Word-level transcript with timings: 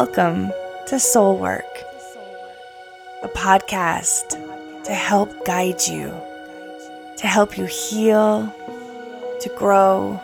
Welcome 0.00 0.50
to 0.86 0.98
Soul 0.98 1.36
Work, 1.36 1.84
a 3.22 3.28
podcast 3.28 4.30
to 4.84 4.94
help 4.94 5.44
guide 5.44 5.82
you, 5.86 6.18
to 7.18 7.26
help 7.26 7.58
you 7.58 7.66
heal, 7.66 8.46
to 9.40 9.48
grow, 9.58 10.18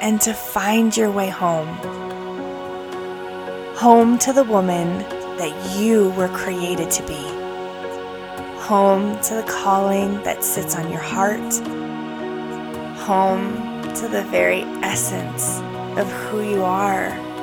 and 0.00 0.20
to 0.22 0.34
find 0.34 0.96
your 0.96 1.08
way 1.08 1.28
home. 1.28 1.68
Home 3.76 4.18
to 4.18 4.32
the 4.32 4.42
woman 4.42 4.98
that 5.38 5.78
you 5.78 6.10
were 6.10 6.26
created 6.30 6.90
to 6.90 7.06
be. 7.06 7.22
Home 8.62 9.20
to 9.20 9.34
the 9.36 9.44
calling 9.44 10.20
that 10.24 10.42
sits 10.42 10.74
on 10.74 10.90
your 10.90 11.00
heart. 11.00 11.54
Home 13.06 13.82
to 13.94 14.08
the 14.08 14.24
very 14.32 14.62
essence 14.82 15.60
of 15.96 16.10
who 16.10 16.42
you 16.42 16.64
are 16.64 17.33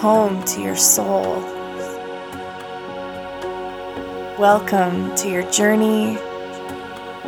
home 0.00 0.42
to 0.44 0.62
your 0.62 0.76
soul. 0.76 1.34
Welcome 4.38 5.14
to 5.16 5.28
your 5.28 5.42
journey, 5.50 6.16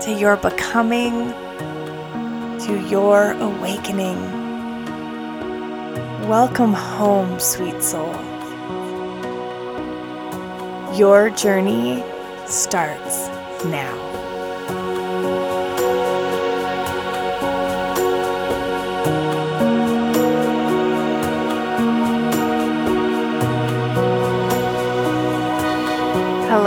to 0.01 0.11
your 0.11 0.39
becoming, 0.39 1.35
to 2.61 2.83
your 2.89 3.33
awakening. 3.33 4.19
Welcome 6.27 6.73
home, 6.73 7.39
sweet 7.39 7.83
soul. 7.83 8.15
Your 10.97 11.29
journey 11.29 12.03
starts 12.47 13.29
now. 13.67 14.12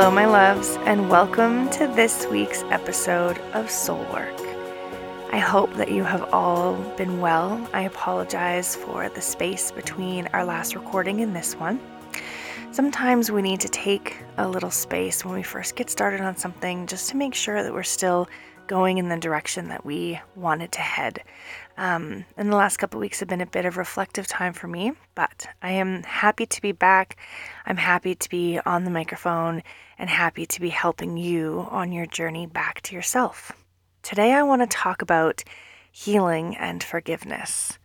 Hello, 0.05 0.13
my 0.13 0.27
loves, 0.27 0.77
and 0.85 1.09
welcome 1.09 1.67
to 1.71 1.87
this 1.87 2.27
week's 2.27 2.61
episode 2.69 3.39
of 3.55 3.71
Soul 3.71 4.05
Work. 4.13 4.39
I 5.31 5.39
hope 5.39 5.73
that 5.77 5.89
you 5.89 6.03
have 6.03 6.31
all 6.31 6.75
been 6.95 7.19
well. 7.19 7.67
I 7.73 7.85
apologize 7.85 8.75
for 8.75 9.09
the 9.09 9.19
space 9.19 9.71
between 9.71 10.27
our 10.27 10.45
last 10.45 10.75
recording 10.75 11.21
and 11.21 11.35
this 11.35 11.55
one. 11.55 11.79
Sometimes 12.71 13.31
we 13.31 13.41
need 13.41 13.59
to 13.61 13.67
take 13.67 14.17
a 14.37 14.47
little 14.47 14.69
space 14.69 15.25
when 15.25 15.33
we 15.33 15.41
first 15.41 15.75
get 15.75 15.89
started 15.89 16.21
on 16.21 16.37
something 16.37 16.85
just 16.85 17.09
to 17.09 17.17
make 17.17 17.33
sure 17.33 17.63
that 17.63 17.73
we're 17.73 17.81
still 17.81 18.29
going 18.67 18.97
in 18.97 19.09
the 19.09 19.17
direction 19.17 19.69
that 19.69 19.85
we 19.85 20.19
wanted 20.35 20.71
to 20.73 20.81
head. 20.81 21.23
Um, 21.77 22.25
and 22.37 22.51
the 22.51 22.55
last 22.55 22.77
couple 22.77 22.99
weeks 22.99 23.19
have 23.19 23.29
been 23.29 23.41
a 23.41 23.45
bit 23.45 23.65
of 23.65 23.77
reflective 23.77 24.27
time 24.27 24.53
for 24.53 24.67
me, 24.67 24.93
but 25.13 25.47
I 25.61 25.71
am 25.71 26.03
happy 26.03 26.45
to 26.45 26.61
be 26.61 26.71
back. 26.71 27.17
I'm 27.65 27.77
happy 27.77 28.15
to 28.15 28.29
be 28.29 28.59
on 28.65 28.83
the 28.83 28.91
microphone 28.91 29.61
and 29.97 30.09
happy 30.09 30.45
to 30.45 30.61
be 30.61 30.69
helping 30.69 31.17
you 31.17 31.67
on 31.69 31.91
your 31.91 32.05
journey 32.05 32.47
back 32.47 32.81
to 32.83 32.95
yourself. 32.95 33.51
Today, 34.03 34.33
I 34.33 34.43
want 34.43 34.61
to 34.61 34.67
talk 34.67 35.01
about 35.01 35.43
healing 35.91 36.55
and 36.57 36.83
forgiveness. 36.83 37.77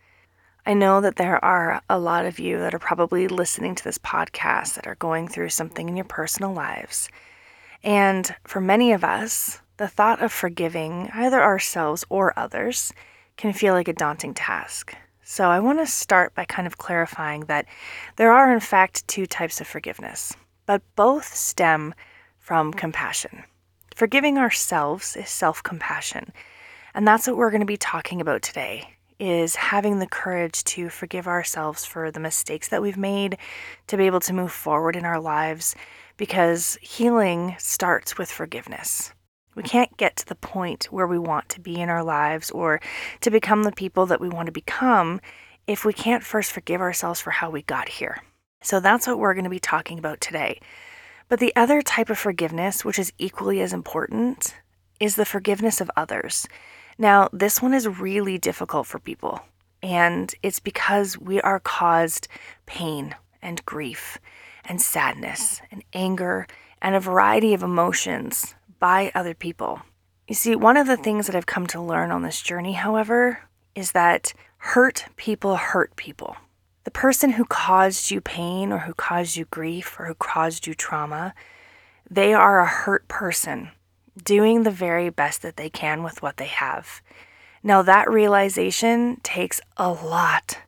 I 0.66 0.74
know 0.74 1.00
that 1.00 1.16
there 1.16 1.42
are 1.44 1.80
a 1.88 1.98
lot 1.98 2.26
of 2.26 2.38
you 2.38 2.58
that 2.58 2.74
are 2.74 2.78
probably 2.78 3.28
listening 3.28 3.74
to 3.74 3.84
this 3.84 3.98
podcast 3.98 4.74
that 4.74 4.86
are 4.86 4.96
going 4.96 5.26
through 5.26 5.48
something 5.48 5.88
in 5.88 5.96
your 5.96 6.04
personal 6.04 6.52
lives. 6.52 7.08
And 7.82 8.34
for 8.44 8.60
many 8.60 8.92
of 8.92 9.02
us, 9.02 9.60
the 9.80 9.88
thought 9.88 10.20
of 10.20 10.30
forgiving 10.30 11.08
either 11.14 11.42
ourselves 11.42 12.04
or 12.10 12.38
others 12.38 12.92
can 13.38 13.50
feel 13.50 13.72
like 13.72 13.88
a 13.88 13.94
daunting 13.94 14.34
task. 14.34 14.94
So, 15.22 15.48
I 15.48 15.58
want 15.58 15.78
to 15.78 15.86
start 15.86 16.34
by 16.34 16.44
kind 16.44 16.66
of 16.66 16.76
clarifying 16.76 17.46
that 17.46 17.64
there 18.16 18.30
are, 18.30 18.52
in 18.52 18.60
fact, 18.60 19.08
two 19.08 19.24
types 19.24 19.58
of 19.58 19.66
forgiveness, 19.66 20.36
but 20.66 20.82
both 20.96 21.34
stem 21.34 21.94
from 22.38 22.74
compassion. 22.74 23.44
Forgiving 23.96 24.36
ourselves 24.36 25.16
is 25.16 25.30
self 25.30 25.62
compassion. 25.62 26.30
And 26.92 27.08
that's 27.08 27.26
what 27.26 27.38
we're 27.38 27.50
going 27.50 27.60
to 27.60 27.66
be 27.66 27.78
talking 27.78 28.20
about 28.20 28.42
today 28.42 28.96
is 29.18 29.56
having 29.56 29.98
the 29.98 30.06
courage 30.06 30.62
to 30.64 30.90
forgive 30.90 31.26
ourselves 31.26 31.86
for 31.86 32.10
the 32.10 32.20
mistakes 32.20 32.68
that 32.68 32.82
we've 32.82 32.98
made, 32.98 33.38
to 33.86 33.96
be 33.96 34.04
able 34.04 34.20
to 34.20 34.34
move 34.34 34.52
forward 34.52 34.94
in 34.94 35.06
our 35.06 35.20
lives, 35.20 35.74
because 36.18 36.76
healing 36.82 37.54
starts 37.58 38.18
with 38.18 38.30
forgiveness. 38.30 39.12
We 39.54 39.62
can't 39.62 39.96
get 39.96 40.16
to 40.16 40.26
the 40.26 40.34
point 40.34 40.84
where 40.92 41.06
we 41.06 41.18
want 41.18 41.48
to 41.50 41.60
be 41.60 41.80
in 41.80 41.88
our 41.88 42.04
lives 42.04 42.50
or 42.50 42.80
to 43.20 43.30
become 43.30 43.64
the 43.64 43.72
people 43.72 44.06
that 44.06 44.20
we 44.20 44.28
want 44.28 44.46
to 44.46 44.52
become 44.52 45.20
if 45.66 45.84
we 45.84 45.92
can't 45.92 46.24
first 46.24 46.52
forgive 46.52 46.80
ourselves 46.80 47.20
for 47.20 47.30
how 47.30 47.50
we 47.50 47.62
got 47.62 47.88
here. 47.88 48.22
So 48.62 48.80
that's 48.80 49.06
what 49.06 49.18
we're 49.18 49.34
going 49.34 49.44
to 49.44 49.50
be 49.50 49.58
talking 49.58 49.98
about 49.98 50.20
today. 50.20 50.60
But 51.28 51.40
the 51.40 51.54
other 51.56 51.80
type 51.80 52.10
of 52.10 52.18
forgiveness, 52.18 52.84
which 52.84 52.98
is 52.98 53.12
equally 53.18 53.60
as 53.60 53.72
important, 53.72 54.56
is 54.98 55.16
the 55.16 55.24
forgiveness 55.24 55.80
of 55.80 55.90
others. 55.96 56.46
Now, 56.98 57.28
this 57.32 57.62
one 57.62 57.72
is 57.72 57.88
really 57.88 58.36
difficult 58.36 58.86
for 58.86 58.98
people, 58.98 59.40
and 59.82 60.34
it's 60.42 60.58
because 60.58 61.16
we 61.16 61.40
are 61.40 61.60
caused 61.60 62.28
pain 62.66 63.14
and 63.40 63.64
grief 63.64 64.18
and 64.64 64.82
sadness 64.82 65.62
and 65.70 65.82
anger 65.94 66.46
and 66.82 66.94
a 66.94 67.00
variety 67.00 67.54
of 67.54 67.62
emotions 67.62 68.54
by 68.80 69.12
other 69.14 69.34
people. 69.34 69.82
You 70.26 70.34
see, 70.34 70.56
one 70.56 70.76
of 70.76 70.86
the 70.86 70.96
things 70.96 71.26
that 71.26 71.36
I've 71.36 71.46
come 71.46 71.66
to 71.68 71.80
learn 71.80 72.10
on 72.10 72.22
this 72.22 72.40
journey, 72.42 72.72
however, 72.72 73.40
is 73.74 73.92
that 73.92 74.32
hurt 74.58 75.06
people 75.16 75.56
hurt 75.56 75.94
people. 75.96 76.36
The 76.84 76.90
person 76.90 77.32
who 77.32 77.44
caused 77.44 78.10
you 78.10 78.20
pain 78.20 78.72
or 78.72 78.78
who 78.80 78.94
caused 78.94 79.36
you 79.36 79.44
grief 79.46 79.98
or 79.98 80.06
who 80.06 80.14
caused 80.14 80.66
you 80.66 80.74
trauma, 80.74 81.34
they 82.10 82.32
are 82.32 82.60
a 82.60 82.66
hurt 82.66 83.06
person 83.06 83.70
doing 84.22 84.62
the 84.62 84.70
very 84.70 85.10
best 85.10 85.42
that 85.42 85.56
they 85.56 85.70
can 85.70 86.02
with 86.02 86.22
what 86.22 86.36
they 86.36 86.46
have. 86.46 87.02
Now, 87.62 87.82
that 87.82 88.10
realization 88.10 89.20
takes 89.22 89.60
a 89.76 89.90
lot, 89.90 90.58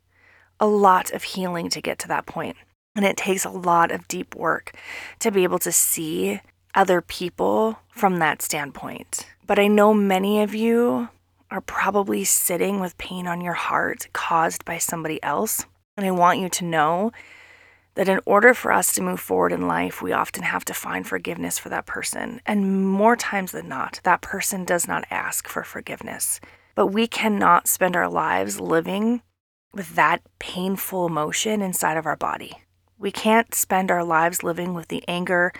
a 0.59 0.67
lot 0.67 1.11
of 1.11 1.23
healing 1.23 1.69
to 1.69 1.81
get 1.81 1.99
to 1.99 2.07
that 2.09 2.25
point. 2.25 2.57
And 2.95 3.05
it 3.05 3.17
takes 3.17 3.43
a 3.43 3.49
lot 3.49 3.91
of 3.91 4.07
deep 4.07 4.35
work 4.35 4.77
to 5.19 5.31
be 5.31 5.43
able 5.43 5.59
to 5.59 5.71
see 5.71 6.41
other 6.75 7.01
people 7.01 7.79
from 7.89 8.19
that 8.19 8.41
standpoint. 8.41 9.27
But 9.45 9.59
I 9.59 9.67
know 9.67 9.93
many 9.93 10.41
of 10.41 10.55
you 10.55 11.09
are 11.51 11.61
probably 11.61 12.23
sitting 12.23 12.79
with 12.79 12.97
pain 12.97 13.27
on 13.27 13.41
your 13.41 13.53
heart 13.53 14.07
caused 14.13 14.65
by 14.65 14.77
somebody 14.77 15.21
else. 15.21 15.65
And 15.95 16.05
I 16.05 16.11
want 16.11 16.39
you 16.39 16.49
to 16.49 16.65
know 16.65 17.11
that 17.95 18.09
in 18.09 18.19
order 18.25 18.53
for 18.53 18.71
us 18.71 18.93
to 18.93 19.01
move 19.01 19.19
forward 19.19 19.51
in 19.51 19.67
life, 19.67 20.01
we 20.01 20.11
often 20.11 20.43
have 20.43 20.65
to 20.65 20.73
find 20.73 21.05
forgiveness 21.05 21.59
for 21.59 21.69
that 21.69 21.85
person. 21.85 22.41
And 22.45 22.87
more 22.87 23.15
times 23.15 23.51
than 23.51 23.69
not, 23.69 23.99
that 24.03 24.21
person 24.21 24.65
does 24.65 24.87
not 24.87 25.05
ask 25.11 25.47
for 25.47 25.63
forgiveness. 25.63 26.39
But 26.73 26.87
we 26.87 27.05
cannot 27.05 27.67
spend 27.67 27.95
our 27.95 28.09
lives 28.09 28.59
living 28.59 29.21
with 29.73 29.95
that 29.95 30.21
painful 30.39 31.05
emotion 31.05 31.61
inside 31.61 31.97
of 31.97 32.07
our 32.07 32.15
body. 32.15 32.53
We 32.97 33.11
can't 33.11 33.53
spend 33.53 33.91
our 33.91 34.03
lives 34.03 34.43
living 34.43 34.73
with 34.73 34.87
the 34.87 35.03
anger, 35.07 35.53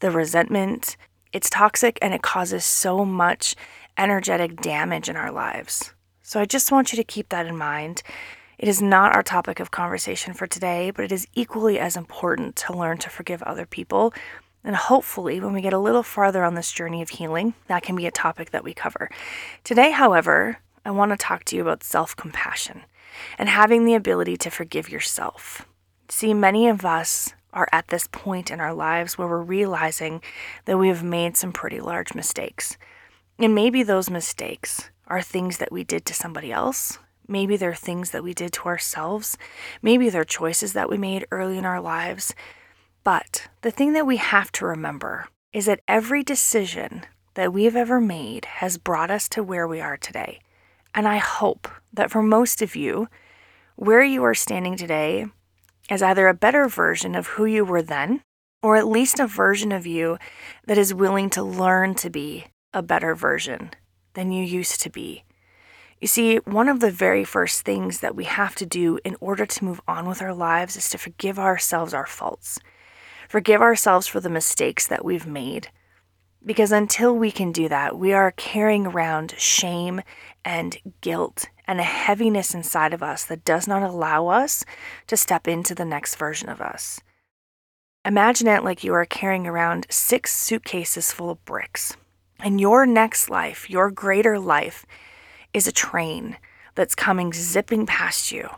the 0.00 0.10
resentment. 0.10 0.96
It's 1.32 1.50
toxic 1.50 1.98
and 2.00 2.14
it 2.14 2.22
causes 2.22 2.64
so 2.64 3.04
much 3.04 3.54
energetic 3.96 4.60
damage 4.60 5.08
in 5.08 5.16
our 5.16 5.30
lives. 5.30 5.94
So 6.22 6.40
I 6.40 6.44
just 6.44 6.72
want 6.72 6.92
you 6.92 6.96
to 6.96 7.04
keep 7.04 7.28
that 7.28 7.46
in 7.46 7.56
mind. 7.56 8.02
It 8.58 8.68
is 8.68 8.80
not 8.80 9.14
our 9.14 9.22
topic 9.22 9.60
of 9.60 9.70
conversation 9.70 10.32
for 10.32 10.46
today, 10.46 10.90
but 10.90 11.04
it 11.04 11.12
is 11.12 11.26
equally 11.34 11.78
as 11.78 11.96
important 11.96 12.56
to 12.56 12.72
learn 12.72 12.98
to 12.98 13.10
forgive 13.10 13.42
other 13.42 13.66
people. 13.66 14.14
And 14.62 14.76
hopefully, 14.76 15.40
when 15.40 15.52
we 15.52 15.60
get 15.60 15.74
a 15.74 15.78
little 15.78 16.02
farther 16.02 16.42
on 16.42 16.54
this 16.54 16.72
journey 16.72 17.02
of 17.02 17.10
healing, 17.10 17.54
that 17.66 17.82
can 17.82 17.96
be 17.96 18.06
a 18.06 18.10
topic 18.10 18.50
that 18.50 18.64
we 18.64 18.72
cover. 18.72 19.10
Today, 19.64 19.90
however, 19.90 20.58
I 20.84 20.90
want 20.90 21.10
to 21.10 21.16
talk 21.16 21.44
to 21.44 21.56
you 21.56 21.62
about 21.62 21.82
self 21.82 22.16
compassion 22.16 22.82
and 23.38 23.48
having 23.48 23.84
the 23.84 23.94
ability 23.94 24.36
to 24.38 24.50
forgive 24.50 24.88
yourself. 24.88 25.66
See, 26.08 26.32
many 26.32 26.68
of 26.68 26.84
us 26.84 27.34
are 27.54 27.68
at 27.72 27.88
this 27.88 28.06
point 28.08 28.50
in 28.50 28.60
our 28.60 28.74
lives 28.74 29.16
where 29.16 29.28
we're 29.28 29.40
realizing 29.40 30.20
that 30.66 30.76
we 30.76 30.88
have 30.88 31.02
made 31.02 31.36
some 31.36 31.52
pretty 31.52 31.80
large 31.80 32.14
mistakes. 32.14 32.76
And 33.38 33.54
maybe 33.54 33.82
those 33.82 34.10
mistakes 34.10 34.90
are 35.06 35.22
things 35.22 35.58
that 35.58 35.72
we 35.72 35.84
did 35.84 36.04
to 36.06 36.14
somebody 36.14 36.52
else. 36.52 36.98
Maybe 37.26 37.56
they're 37.56 37.74
things 37.74 38.10
that 38.10 38.22
we 38.22 38.34
did 38.34 38.52
to 38.54 38.64
ourselves. 38.64 39.38
Maybe 39.80 40.10
they're 40.10 40.24
choices 40.24 40.74
that 40.74 40.90
we 40.90 40.98
made 40.98 41.26
early 41.30 41.56
in 41.56 41.64
our 41.64 41.80
lives. 41.80 42.34
But 43.02 43.48
the 43.62 43.70
thing 43.70 43.92
that 43.94 44.06
we 44.06 44.18
have 44.18 44.52
to 44.52 44.66
remember 44.66 45.28
is 45.52 45.66
that 45.66 45.80
every 45.88 46.22
decision 46.22 47.04
that 47.34 47.52
we've 47.52 47.76
ever 47.76 48.00
made 48.00 48.44
has 48.44 48.78
brought 48.78 49.10
us 49.10 49.28
to 49.30 49.42
where 49.42 49.66
we 49.66 49.80
are 49.80 49.96
today. 49.96 50.40
And 50.94 51.08
I 51.08 51.16
hope 51.16 51.68
that 51.92 52.10
for 52.10 52.22
most 52.22 52.62
of 52.62 52.76
you, 52.76 53.08
where 53.76 54.02
you 54.02 54.22
are 54.22 54.34
standing 54.34 54.76
today 54.76 55.26
as 55.88 56.02
either 56.02 56.28
a 56.28 56.34
better 56.34 56.68
version 56.68 57.14
of 57.14 57.28
who 57.28 57.44
you 57.44 57.64
were 57.64 57.82
then, 57.82 58.22
or 58.62 58.76
at 58.76 58.86
least 58.86 59.20
a 59.20 59.26
version 59.26 59.72
of 59.72 59.86
you 59.86 60.18
that 60.66 60.78
is 60.78 60.94
willing 60.94 61.28
to 61.30 61.42
learn 61.42 61.94
to 61.94 62.08
be 62.08 62.46
a 62.72 62.82
better 62.82 63.14
version 63.14 63.70
than 64.14 64.32
you 64.32 64.42
used 64.42 64.80
to 64.80 64.90
be. 64.90 65.24
You 66.00 66.08
see, 66.08 66.36
one 66.38 66.68
of 66.68 66.80
the 66.80 66.90
very 66.90 67.24
first 67.24 67.62
things 67.62 68.00
that 68.00 68.16
we 68.16 68.24
have 68.24 68.54
to 68.56 68.66
do 68.66 68.98
in 69.04 69.16
order 69.20 69.46
to 69.46 69.64
move 69.64 69.80
on 69.86 70.08
with 70.08 70.20
our 70.20 70.34
lives 70.34 70.76
is 70.76 70.88
to 70.90 70.98
forgive 70.98 71.38
ourselves 71.38 71.94
our 71.94 72.06
faults. 72.06 72.58
Forgive 73.28 73.62
ourselves 73.62 74.06
for 74.06 74.20
the 74.20 74.30
mistakes 74.30 74.86
that 74.86 75.04
we've 75.04 75.26
made. 75.26 75.68
Because 76.44 76.72
until 76.72 77.16
we 77.16 77.30
can 77.30 77.52
do 77.52 77.68
that, 77.68 77.98
we 77.98 78.12
are 78.12 78.32
carrying 78.32 78.86
around 78.86 79.34
shame 79.38 80.02
and 80.44 80.78
guilt 81.00 81.46
and 81.66 81.80
a 81.80 81.84
heaviness 81.84 82.54
inside 82.54 82.92
of 82.92 83.02
us 83.02 83.24
that 83.24 83.44
does 83.44 83.66
not 83.66 83.82
allow 83.82 84.28
us 84.28 84.64
to 85.06 85.16
step 85.16 85.48
into 85.48 85.74
the 85.74 85.84
next 85.84 86.16
version 86.16 86.48
of 86.48 86.60
us. 86.60 87.00
Imagine 88.04 88.48
it 88.48 88.64
like 88.64 88.84
you 88.84 88.92
are 88.92 89.06
carrying 89.06 89.46
around 89.46 89.86
six 89.88 90.34
suitcases 90.34 91.10
full 91.10 91.30
of 91.30 91.44
bricks. 91.46 91.96
And 92.38 92.60
your 92.60 92.84
next 92.84 93.30
life, 93.30 93.70
your 93.70 93.90
greater 93.90 94.38
life, 94.38 94.84
is 95.54 95.66
a 95.66 95.72
train 95.72 96.36
that's 96.74 96.94
coming 96.94 97.32
zipping 97.32 97.86
past 97.86 98.30
you. 98.30 98.50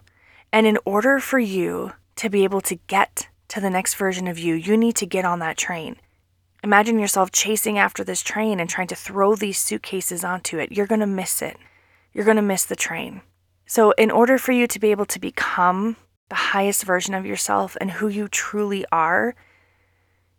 And 0.52 0.66
in 0.66 0.78
order 0.84 1.20
for 1.20 1.38
you 1.38 1.92
to 2.16 2.28
be 2.28 2.42
able 2.42 2.60
to 2.62 2.76
get 2.88 3.28
to 3.48 3.60
the 3.60 3.70
next 3.70 3.94
version 3.94 4.26
of 4.26 4.38
you, 4.38 4.54
you 4.54 4.76
need 4.76 4.96
to 4.96 5.06
get 5.06 5.24
on 5.24 5.38
that 5.38 5.56
train. 5.56 5.96
Imagine 6.64 6.98
yourself 6.98 7.30
chasing 7.30 7.78
after 7.78 8.02
this 8.02 8.22
train 8.22 8.58
and 8.58 8.68
trying 8.68 8.88
to 8.88 8.96
throw 8.96 9.36
these 9.36 9.58
suitcases 9.58 10.24
onto 10.24 10.58
it. 10.58 10.72
You're 10.72 10.86
going 10.86 11.00
to 11.00 11.06
miss 11.06 11.42
it. 11.42 11.56
You're 12.16 12.24
going 12.24 12.36
to 12.36 12.42
miss 12.42 12.64
the 12.64 12.76
train. 12.76 13.20
So, 13.66 13.90
in 13.90 14.10
order 14.10 14.38
for 14.38 14.52
you 14.52 14.66
to 14.68 14.78
be 14.78 14.90
able 14.90 15.04
to 15.04 15.20
become 15.20 15.96
the 16.30 16.34
highest 16.34 16.82
version 16.82 17.12
of 17.12 17.26
yourself 17.26 17.76
and 17.78 17.90
who 17.90 18.08
you 18.08 18.26
truly 18.26 18.86
are, 18.90 19.34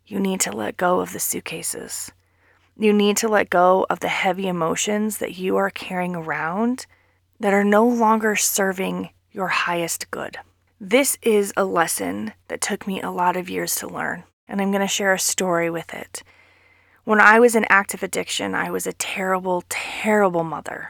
you 0.04 0.20
need 0.20 0.40
to 0.40 0.52
let 0.52 0.76
go 0.76 1.02
of 1.02 1.14
the 1.14 1.20
suitcases. 1.20 2.12
You 2.76 2.94
need 2.94 3.16
to 3.18 3.28
let 3.28 3.52
go 3.52 3.86
of 3.92 4.00
the 4.00 4.08
heavy 4.08 4.48
emotions 4.48 5.20
that 5.20 5.38
you 5.38 5.56
are 5.58 5.70
carrying 5.70 6.16
around 6.16 6.88
that 7.40 7.54
are 7.54 7.64
no 7.64 7.88
longer 7.88 8.36
serving 8.36 9.12
your 9.32 9.50
highest 9.50 10.10
good. 10.10 10.38
This 10.82 11.20
is 11.22 11.54
a 11.56 11.64
lesson 11.64 12.34
that 12.48 12.60
took 12.60 12.88
me 12.88 13.04
a 13.04 13.12
lot 13.12 13.38
of 13.38 13.52
years 13.52 13.76
to 13.76 13.88
learn, 13.88 14.24
and 14.48 14.60
I'm 14.60 14.72
going 14.72 14.82
to 14.82 14.88
share 14.88 15.14
a 15.14 15.20
story 15.20 15.70
with 15.70 15.94
it. 15.94 16.24
When 17.04 17.22
I 17.22 17.40
was 17.40 17.56
in 17.56 17.68
active 17.70 18.02
addiction, 18.02 18.56
I 18.56 18.72
was 18.72 18.88
a 18.88 18.94
terrible, 18.94 19.64
terrible 19.70 20.44
mother. 20.44 20.90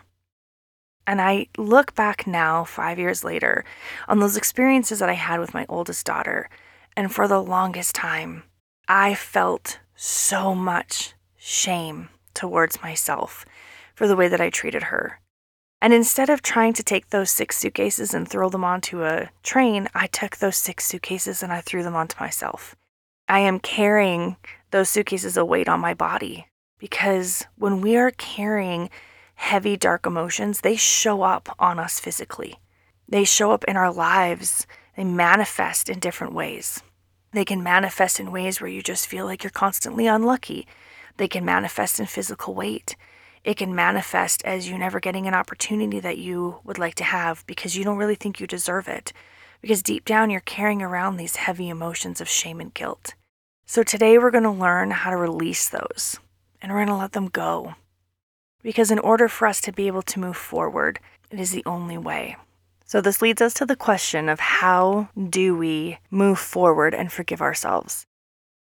And 1.08 1.22
I 1.22 1.48
look 1.58 1.96
back 1.96 2.28
now, 2.28 2.66
five 2.66 3.00
years 3.00 3.24
later, 3.24 3.64
on 4.10 4.20
those 4.20 4.36
experiences 4.36 5.00
that 5.00 5.10
I 5.10 5.14
had 5.14 5.40
with 5.40 5.54
my 5.54 5.66
oldest 5.70 6.06
daughter. 6.06 6.50
And 6.98 7.12
for 7.12 7.28
the 7.30 7.42
longest 7.42 7.96
time, 7.96 8.44
I 8.90 9.16
felt 9.16 9.80
so 9.96 10.54
much 10.54 11.14
shame 11.38 12.10
towards 12.34 12.82
myself 12.82 13.46
for 13.96 14.08
the 14.08 14.18
way 14.18 14.28
that 14.28 14.42
I 14.42 14.50
treated 14.50 14.84
her. 14.84 15.22
And 15.82 15.94
instead 15.94 16.30
of 16.30 16.42
trying 16.42 16.74
to 16.74 16.84
take 16.84 17.10
those 17.10 17.32
six 17.32 17.58
suitcases 17.58 18.14
and 18.14 18.28
throw 18.28 18.50
them 18.50 18.64
onto 18.64 19.04
a 19.04 19.30
train, 19.44 19.88
I 19.96 20.08
took 20.08 20.38
those 20.38 20.58
six 20.58 20.86
suitcases 20.86 21.42
and 21.42 21.54
I 21.54 21.62
threw 21.62 21.84
them 21.84 21.96
onto 21.96 22.20
myself. 22.20 22.76
I 23.30 23.40
am 23.40 23.60
carrying 23.60 24.38
those 24.72 24.90
suitcases 24.90 25.38
a 25.38 25.46
weight 25.46 25.70
on 25.70 25.80
my 25.80 25.94
body 25.94 26.48
because 26.80 27.46
when 27.58 27.82
we 27.82 27.96
are 27.96 28.12
carrying 28.12 28.90
heavy, 29.38 29.78
dark 29.78 30.06
emotions, 30.06 30.62
they 30.62 30.76
show 30.76 31.22
up 31.22 31.56
on 31.58 31.80
us 31.80 32.00
physically. 32.00 32.56
They 33.08 33.24
show 33.24 33.52
up 33.52 33.64
in 33.64 33.78
our 33.78 33.92
lives, 33.92 34.68
they 34.98 35.06
manifest 35.06 35.90
in 35.90 36.00
different 36.00 36.34
ways. 36.34 36.82
They 37.32 37.46
can 37.46 37.64
manifest 37.64 38.20
in 38.20 38.32
ways 38.32 38.60
where 38.60 38.70
you 38.70 38.82
just 38.82 39.08
feel 39.08 39.26
like 39.26 39.44
you're 39.44 39.52
constantly 39.52 40.08
unlucky. 40.08 40.68
They 41.18 41.28
can 41.28 41.46
manifest 41.46 42.00
in 42.00 42.08
physical 42.08 42.54
weight. 42.54 42.96
It 43.44 43.58
can 43.58 43.76
manifest 43.76 44.44
as 44.44 44.68
you 44.68 44.78
never 44.78 45.00
getting 45.00 45.28
an 45.28 45.34
opportunity 45.34 46.00
that 46.00 46.18
you 46.18 46.60
would 46.64 46.80
like 46.80 46.96
to 46.96 47.04
have 47.04 47.46
because 47.46 47.78
you 47.78 47.84
don't 47.84 47.98
really 47.98 48.16
think 48.16 48.40
you 48.40 48.48
deserve 48.48 48.88
it. 48.88 49.14
Because 49.62 49.84
deep 49.84 50.04
down, 50.04 50.30
you're 50.30 50.42
carrying 50.42 50.82
around 50.82 51.18
these 51.18 51.38
heavy 51.38 51.70
emotions 51.70 52.20
of 52.20 52.28
shame 52.28 52.60
and 52.60 52.74
guilt. 52.74 53.14
So 53.66 53.84
today, 53.84 54.18
we're 54.18 54.32
going 54.32 54.44
to 54.44 54.52
learn 54.52 54.92
how 54.92 55.12
to 55.12 55.18
release 55.18 55.70
those 55.70 56.18
and 56.62 56.72
we're 56.72 56.80
going 56.80 56.88
to 56.88 56.96
let 56.96 57.12
them 57.12 57.28
go. 57.28 57.76
Because 58.64 58.92
in 58.92 59.00
order 59.00 59.28
for 59.28 59.48
us 59.48 59.62
to 59.62 59.72
be 59.72 59.88
able 59.88 60.02
to 60.04 60.20
move 60.20 60.38
forward, 60.38 61.00
it 61.30 61.40
is 61.40 61.52
the 61.52 61.66
only 61.66 61.98
way. 61.98 62.36
So, 62.86 63.02
this 63.02 63.22
leads 63.22 63.42
us 63.42 63.54
to 63.56 63.66
the 63.66 63.76
question 63.76 64.30
of 64.30 64.40
how 64.40 65.10
do 65.30 65.58
we 65.58 65.98
move 66.10 66.40
forward 66.40 66.96
and 66.96 67.12
forgive 67.12 67.42
ourselves? 67.42 68.06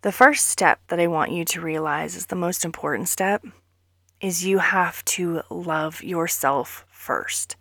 The 0.02 0.10
first 0.10 0.48
step 0.48 0.80
that 0.88 0.98
I 0.98 1.06
want 1.06 1.30
you 1.30 1.44
to 1.44 1.60
realize 1.60 2.16
is 2.16 2.26
the 2.26 2.34
most 2.34 2.64
important 2.64 3.08
step 3.08 3.44
is 4.20 4.44
you 4.44 4.58
have 4.58 5.04
to 5.04 5.42
love 5.48 6.02
yourself 6.02 6.84
first. 6.90 7.56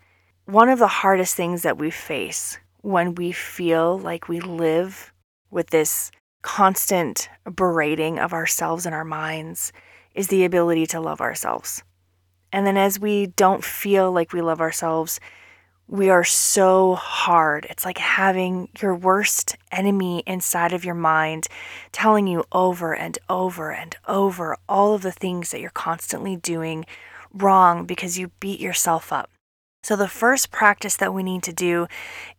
One 0.46 0.70
of 0.70 0.80
the 0.80 0.88
hardest 0.88 1.36
things 1.36 1.62
that 1.62 1.78
we 1.78 1.92
face 1.92 2.58
when 2.82 3.16
we 3.16 3.32
feel 3.32 4.00
like 4.00 4.28
we 4.28 4.40
live 4.40 5.14
with 5.52 5.70
this 5.70 6.12
constant 6.42 7.30
berating 7.56 8.20
of 8.20 8.34
ourselves 8.34 8.86
and 8.86 8.96
our 8.96 9.06
minds 9.06 9.72
is 10.16 10.30
the 10.30 10.46
ability 10.46 10.86
to 10.88 11.00
love 11.00 11.22
ourselves. 11.22 11.84
And 12.52 12.66
then 12.66 12.78
as 12.78 13.00
we 13.00 13.28
don't 13.28 13.64
feel 13.64 14.12
like 14.12 14.34
we 14.34 14.42
love 14.42 14.62
ourselves, 14.62 15.20
we 15.88 16.10
are 16.10 16.24
so 16.24 16.94
hard. 16.96 17.66
It's 17.70 17.84
like 17.84 17.98
having 17.98 18.70
your 18.80 18.96
worst 18.96 19.56
enemy 19.72 20.24
inside 20.28 20.72
of 20.72 20.86
your 20.86 20.96
mind 20.96 21.48
telling 21.92 22.28
you 22.28 22.44
over 22.52 22.96
and 22.96 23.18
over 23.28 23.72
and 23.72 23.96
over 24.08 24.56
all 24.68 24.94
of 24.94 25.02
the 25.02 25.12
things 25.12 25.50
that 25.50 25.62
you're 25.62 25.72
constantly 25.72 26.36
doing 26.36 26.86
wrong 27.34 27.86
because 27.86 28.20
you 28.20 28.32
beat 28.40 28.60
yourself 28.60 29.12
up. 29.12 29.32
So, 29.84 29.96
the 29.96 30.08
first 30.08 30.52
practice 30.52 30.96
that 30.98 31.14
we 31.14 31.24
need 31.24 31.42
to 31.44 31.54
do 31.54 31.88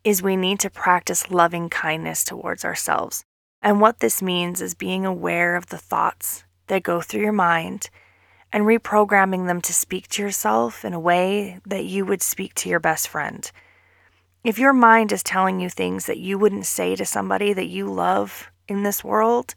is 0.03 0.21
we 0.21 0.35
need 0.35 0.59
to 0.61 0.69
practice 0.69 1.31
loving 1.31 1.69
kindness 1.69 2.23
towards 2.23 2.63
ourselves. 2.63 3.23
And 3.61 3.81
what 3.81 3.99
this 3.99 4.21
means 4.21 4.61
is 4.61 4.75
being 4.75 5.05
aware 5.05 5.55
of 5.55 5.67
the 5.67 5.77
thoughts 5.77 6.45
that 6.67 6.83
go 6.83 7.01
through 7.01 7.21
your 7.21 7.31
mind 7.31 7.89
and 8.53 8.65
reprogramming 8.65 9.47
them 9.47 9.61
to 9.61 9.73
speak 9.73 10.07
to 10.09 10.21
yourself 10.21 10.83
in 10.83 10.93
a 10.93 10.99
way 10.99 11.59
that 11.65 11.85
you 11.85 12.05
would 12.05 12.21
speak 12.21 12.53
to 12.55 12.69
your 12.69 12.79
best 12.79 13.07
friend. 13.07 13.51
If 14.43 14.59
your 14.59 14.73
mind 14.73 15.11
is 15.11 15.23
telling 15.23 15.59
you 15.59 15.69
things 15.69 16.07
that 16.07 16.17
you 16.17 16.37
wouldn't 16.37 16.65
say 16.65 16.95
to 16.95 17.05
somebody 17.05 17.53
that 17.53 17.67
you 17.67 17.91
love 17.91 18.51
in 18.67 18.83
this 18.83 19.03
world, 19.03 19.53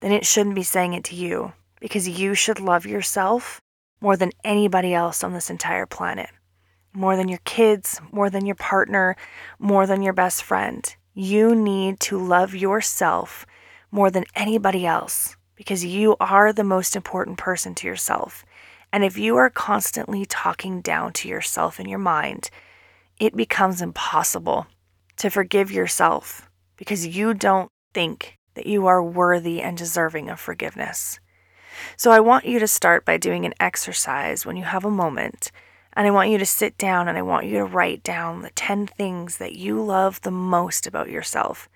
then 0.00 0.12
it 0.12 0.26
shouldn't 0.26 0.54
be 0.54 0.62
saying 0.62 0.92
it 0.92 1.04
to 1.04 1.14
you 1.14 1.52
because 1.80 2.08
you 2.08 2.34
should 2.34 2.60
love 2.60 2.86
yourself 2.86 3.60
more 4.00 4.16
than 4.16 4.32
anybody 4.44 4.94
else 4.94 5.24
on 5.24 5.32
this 5.32 5.50
entire 5.50 5.86
planet. 5.86 6.30
More 6.92 7.16
than 7.16 7.28
your 7.28 7.40
kids, 7.44 8.00
more 8.12 8.30
than 8.30 8.46
your 8.46 8.54
partner, 8.54 9.16
more 9.58 9.86
than 9.86 10.02
your 10.02 10.12
best 10.12 10.42
friend. 10.42 10.94
You 11.14 11.54
need 11.54 11.98
to 12.00 12.18
love 12.18 12.54
yourself 12.54 13.46
more 13.90 14.10
than 14.10 14.24
anybody 14.34 14.86
else 14.86 15.36
because 15.58 15.84
you 15.84 16.16
are 16.20 16.52
the 16.52 16.62
most 16.62 16.94
important 16.94 17.36
person 17.36 17.74
to 17.74 17.86
yourself. 17.86 18.46
And 18.92 19.02
if 19.02 19.18
you 19.18 19.36
are 19.36 19.50
constantly 19.50 20.24
talking 20.24 20.80
down 20.80 21.12
to 21.14 21.28
yourself 21.28 21.80
in 21.80 21.88
your 21.88 21.98
mind, 21.98 22.48
it 23.18 23.36
becomes 23.36 23.82
impossible 23.82 24.68
to 25.16 25.28
forgive 25.28 25.72
yourself 25.72 26.48
because 26.76 27.08
you 27.08 27.34
don't 27.34 27.72
think 27.92 28.38
that 28.54 28.68
you 28.68 28.86
are 28.86 29.02
worthy 29.02 29.60
and 29.60 29.76
deserving 29.76 30.30
of 30.30 30.38
forgiveness. 30.38 31.18
So 31.96 32.12
I 32.12 32.20
want 32.20 32.46
you 32.46 32.60
to 32.60 32.68
start 32.68 33.04
by 33.04 33.16
doing 33.16 33.44
an 33.44 33.54
exercise 33.58 34.46
when 34.46 34.56
you 34.56 34.62
have 34.62 34.84
a 34.84 34.90
moment. 34.90 35.50
And 35.94 36.06
I 36.06 36.12
want 36.12 36.30
you 36.30 36.38
to 36.38 36.46
sit 36.46 36.78
down 36.78 37.08
and 37.08 37.18
I 37.18 37.22
want 37.22 37.46
you 37.46 37.58
to 37.58 37.64
write 37.64 38.04
down 38.04 38.42
the 38.42 38.50
10 38.50 38.86
things 38.86 39.38
that 39.38 39.56
you 39.56 39.82
love 39.82 40.20
the 40.20 40.30
most 40.30 40.86
about 40.86 41.10
yourself. 41.10 41.68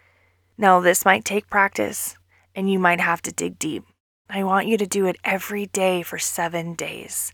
Now, 0.56 0.78
this 0.78 1.04
might 1.04 1.24
take 1.24 1.50
practice 1.50 2.16
and 2.54 2.70
you 2.70 2.78
might 2.78 3.00
have 3.00 3.22
to 3.22 3.32
dig 3.32 3.58
deep. 3.58 3.84
I 4.28 4.44
want 4.44 4.66
you 4.66 4.76
to 4.78 4.86
do 4.86 5.06
it 5.06 5.16
every 5.24 5.66
day 5.66 6.02
for 6.02 6.18
seven 6.18 6.74
days. 6.74 7.32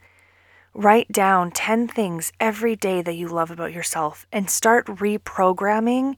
Write 0.75 1.11
down 1.11 1.51
10 1.51 1.89
things 1.89 2.33
every 2.41 2.77
day 2.77 3.03
that 3.03 3.17
you 3.17 3.29
love 3.29 3.51
about 3.51 3.73
yourself 3.73 4.27
and 4.33 4.51
start 4.51 4.87
reprogramming 4.87 6.17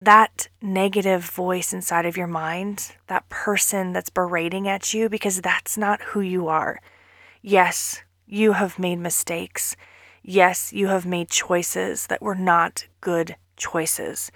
that 0.00 0.48
negative 0.60 1.24
voice 1.24 1.72
inside 1.72 2.06
of 2.06 2.16
your 2.16 2.26
mind, 2.26 2.92
that 3.06 3.28
person 3.28 3.92
that's 3.92 4.10
berating 4.10 4.68
at 4.68 4.92
you, 4.92 5.08
because 5.08 5.40
that's 5.40 5.78
not 5.78 6.02
who 6.02 6.20
you 6.20 6.48
are. 6.48 6.80
Yes, 7.42 8.02
you 8.26 8.52
have 8.52 8.78
made 8.78 8.98
mistakes. 8.98 9.76
Yes, 10.22 10.72
you 10.72 10.88
have 10.88 11.06
made 11.06 11.30
choices 11.30 12.08
that 12.08 12.22
were 12.22 12.34
not 12.34 12.86
good 13.00 13.36
choices. 13.56 14.30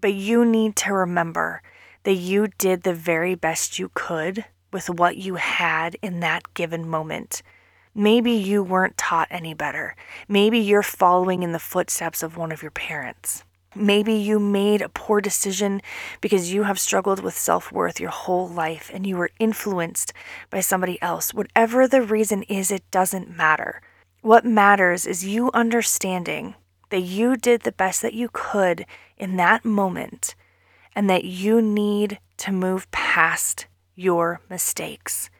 But 0.00 0.14
you 0.14 0.44
need 0.44 0.76
to 0.76 0.92
remember 0.92 1.62
that 2.04 2.14
you 2.14 2.48
did 2.58 2.82
the 2.82 2.94
very 2.94 3.34
best 3.34 3.78
you 3.78 3.90
could 3.94 4.44
with 4.72 4.88
what 4.88 5.16
you 5.16 5.34
had 5.34 5.96
in 6.02 6.20
that 6.20 6.54
given 6.54 6.88
moment. 6.88 7.42
Maybe 7.94 8.32
you 8.32 8.62
weren't 8.62 8.96
taught 8.96 9.28
any 9.30 9.54
better. 9.54 9.94
Maybe 10.28 10.58
you're 10.58 10.82
following 10.82 11.42
in 11.42 11.52
the 11.52 11.58
footsteps 11.58 12.22
of 12.22 12.36
one 12.36 12.52
of 12.52 12.62
your 12.62 12.72
parents. 12.72 13.44
Maybe 13.76 14.14
you 14.14 14.38
made 14.38 14.82
a 14.82 14.88
poor 14.88 15.20
decision 15.20 15.80
because 16.20 16.52
you 16.52 16.64
have 16.64 16.78
struggled 16.78 17.22
with 17.22 17.36
self 17.36 17.72
worth 17.72 17.98
your 17.98 18.10
whole 18.10 18.48
life 18.48 18.90
and 18.92 19.06
you 19.06 19.16
were 19.16 19.30
influenced 19.38 20.12
by 20.50 20.60
somebody 20.60 21.00
else. 21.02 21.34
Whatever 21.34 21.88
the 21.88 22.02
reason 22.02 22.42
is, 22.44 22.70
it 22.70 22.88
doesn't 22.90 23.36
matter. 23.36 23.80
What 24.22 24.44
matters 24.44 25.06
is 25.06 25.24
you 25.24 25.50
understanding 25.52 26.54
that 26.90 27.00
you 27.00 27.36
did 27.36 27.62
the 27.62 27.72
best 27.72 28.02
that 28.02 28.14
you 28.14 28.28
could 28.32 28.86
in 29.16 29.36
that 29.36 29.64
moment 29.64 30.34
and 30.94 31.08
that 31.10 31.24
you 31.24 31.60
need 31.60 32.18
to 32.38 32.52
move 32.52 32.90
past 32.90 33.66
your 33.94 34.40
mistakes. 34.48 35.30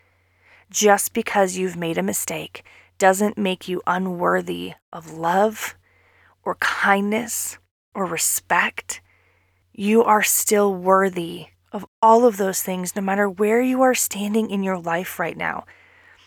Just 0.70 1.12
because 1.12 1.56
you've 1.56 1.76
made 1.76 1.98
a 1.98 2.02
mistake 2.02 2.64
doesn't 2.98 3.38
make 3.38 3.68
you 3.68 3.82
unworthy 3.86 4.74
of 4.92 5.12
love 5.12 5.76
or 6.42 6.56
kindness 6.56 7.58
or 7.94 8.06
respect. 8.06 9.00
You 9.72 10.04
are 10.04 10.22
still 10.22 10.74
worthy 10.74 11.46
of 11.72 11.84
all 12.00 12.24
of 12.24 12.36
those 12.36 12.62
things, 12.62 12.94
no 12.94 13.02
matter 13.02 13.28
where 13.28 13.60
you 13.60 13.82
are 13.82 13.94
standing 13.94 14.50
in 14.50 14.62
your 14.62 14.78
life 14.78 15.18
right 15.18 15.36
now. 15.36 15.64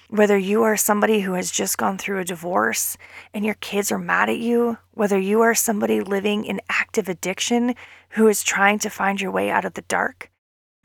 Whether 0.10 0.38
you 0.38 0.64
are 0.64 0.78
somebody 0.78 1.20
who 1.20 1.34
has 1.34 1.52
just 1.52 1.78
gone 1.78 1.98
through 1.98 2.20
a 2.20 2.26
divorce 2.26 2.98
and 3.34 3.44
your 3.44 3.56
kids 3.56 3.92
are 3.92 4.00
mad 4.00 4.30
at 4.30 4.40
you, 4.40 4.78
whether 4.94 5.20
you 5.20 5.42
are 5.42 5.54
somebody 5.54 6.00
living 6.00 6.46
in 6.46 6.62
active 6.70 7.10
addiction 7.10 7.76
who 8.12 8.28
is 8.28 8.42
trying 8.42 8.80
to 8.80 8.90
find 8.90 9.20
your 9.20 9.32
way 9.32 9.50
out 9.50 9.66
of 9.66 9.74
the 9.74 9.82
dark, 9.84 10.32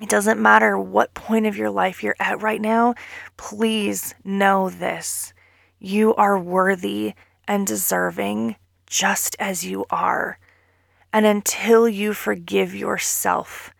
it 0.00 0.08
doesn't 0.08 0.42
matter 0.42 0.76
what 0.76 1.14
point 1.14 1.46
of 1.46 1.56
your 1.56 1.70
life 1.70 2.02
you're 2.02 2.16
at 2.18 2.42
right 2.42 2.60
now, 2.60 2.96
please 3.36 4.16
know 4.24 4.68
this. 4.68 5.32
You 5.78 6.16
are 6.16 6.36
worthy 6.36 7.14
and 7.46 7.64
deserving 7.64 8.56
just 8.86 9.36
as 9.38 9.64
you 9.64 9.84
are. 9.90 10.40
And 11.12 11.24
until 11.26 11.88
you 11.88 12.12
forgive 12.12 12.74
yourself, 12.74 13.72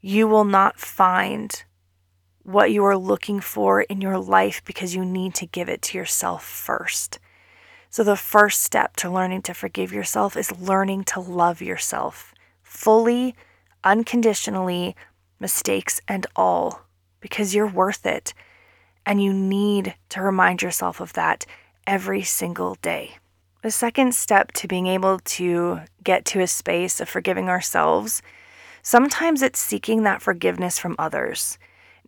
you 0.00 0.28
will 0.28 0.44
not 0.44 0.78
find 0.78 1.64
what 2.48 2.72
you 2.72 2.82
are 2.82 2.96
looking 2.96 3.40
for 3.40 3.82
in 3.82 4.00
your 4.00 4.18
life 4.18 4.62
because 4.64 4.94
you 4.94 5.04
need 5.04 5.34
to 5.34 5.44
give 5.44 5.68
it 5.68 5.82
to 5.82 5.98
yourself 5.98 6.42
first. 6.42 7.18
So, 7.90 8.02
the 8.02 8.16
first 8.16 8.62
step 8.62 8.96
to 8.96 9.10
learning 9.10 9.42
to 9.42 9.54
forgive 9.54 9.92
yourself 9.92 10.34
is 10.34 10.58
learning 10.58 11.04
to 11.04 11.20
love 11.20 11.60
yourself 11.60 12.32
fully, 12.62 13.34
unconditionally, 13.84 14.96
mistakes 15.38 16.00
and 16.08 16.26
all, 16.34 16.86
because 17.20 17.54
you're 17.54 17.66
worth 17.66 18.06
it. 18.06 18.32
And 19.04 19.22
you 19.22 19.34
need 19.34 19.94
to 20.08 20.22
remind 20.22 20.62
yourself 20.62 21.00
of 21.00 21.12
that 21.12 21.44
every 21.86 22.22
single 22.22 22.76
day. 22.76 23.16
The 23.62 23.70
second 23.70 24.14
step 24.14 24.52
to 24.52 24.66
being 24.66 24.86
able 24.86 25.18
to 25.18 25.80
get 26.02 26.24
to 26.26 26.40
a 26.40 26.46
space 26.46 26.98
of 26.98 27.10
forgiving 27.10 27.50
ourselves, 27.50 28.22
sometimes 28.82 29.42
it's 29.42 29.60
seeking 29.60 30.02
that 30.04 30.22
forgiveness 30.22 30.78
from 30.78 30.96
others. 30.98 31.58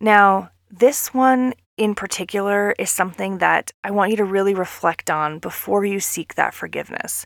Now, 0.01 0.49
this 0.71 1.13
one 1.13 1.53
in 1.77 1.93
particular 1.93 2.73
is 2.79 2.89
something 2.89 3.37
that 3.37 3.71
I 3.83 3.91
want 3.91 4.09
you 4.09 4.17
to 4.17 4.25
really 4.25 4.55
reflect 4.55 5.11
on 5.11 5.37
before 5.37 5.85
you 5.85 5.99
seek 5.99 6.33
that 6.33 6.55
forgiveness. 6.55 7.23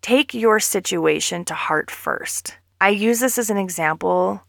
Take 0.00 0.32
your 0.32 0.60
situation 0.60 1.44
to 1.46 1.54
heart 1.54 1.90
first. 1.90 2.56
I 2.80 2.90
use 2.90 3.18
this 3.18 3.36
as 3.36 3.50
an 3.50 3.56
example 3.56 4.44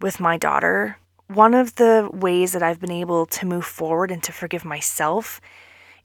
with 0.00 0.18
my 0.18 0.38
daughter, 0.38 0.96
one 1.28 1.52
of 1.52 1.74
the 1.74 2.08
ways 2.10 2.52
that 2.52 2.62
I've 2.62 2.80
been 2.80 2.90
able 2.90 3.26
to 3.26 3.46
move 3.46 3.66
forward 3.66 4.10
and 4.10 4.22
to 4.22 4.32
forgive 4.32 4.64
myself 4.64 5.42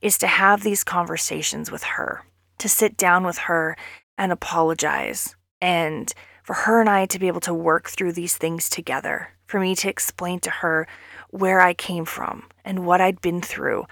is 0.02 0.18
to 0.18 0.28
have 0.28 0.64
these 0.64 0.84
conversations 0.84 1.72
with 1.72 1.84
her, 1.84 2.26
to 2.58 2.68
sit 2.68 2.98
down 2.98 3.26
with 3.26 3.38
her 3.38 3.78
and 4.18 4.34
apologize, 4.34 5.36
and 5.62 6.14
for 6.44 6.54
her 6.54 6.82
and 6.82 6.90
I 6.90 7.06
to 7.06 7.20
be 7.20 7.28
able 7.28 7.42
to 7.42 7.54
work 7.54 7.90
through 7.90 8.14
these 8.14 8.36
things 8.36 8.70
together, 8.70 9.30
for 9.50 9.60
me 9.60 9.74
to 9.74 9.90
explain 9.90 10.40
to 10.40 10.52
her 10.52 10.88
where 11.32 11.60
I 11.60 11.74
came 11.74 12.06
from 12.06 12.44
and 12.64 12.86
what 12.86 13.02
I'd 13.02 13.20
been 13.20 13.42
through 13.42 13.86